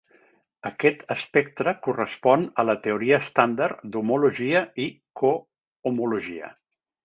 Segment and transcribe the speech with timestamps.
[0.69, 4.91] Aquest espectre correspon a la teoria estàndard d'homologia i
[5.23, 6.55] cohomologia.